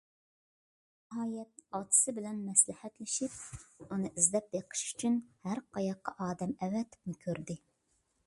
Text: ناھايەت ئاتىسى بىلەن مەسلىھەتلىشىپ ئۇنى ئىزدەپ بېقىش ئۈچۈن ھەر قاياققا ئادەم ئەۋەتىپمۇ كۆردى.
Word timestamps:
ناھايەت 1.15 1.59
ئاتىسى 1.79 2.13
بىلەن 2.19 2.39
مەسلىھەتلىشىپ 2.45 3.85
ئۇنى 3.87 4.11
ئىزدەپ 4.21 4.49
بېقىش 4.57 4.83
ئۈچۈن 4.87 5.21
ھەر 5.49 5.63
قاياققا 5.77 6.15
ئادەم 6.29 6.57
ئەۋەتىپمۇ 6.63 7.19
كۆردى. 7.27 7.61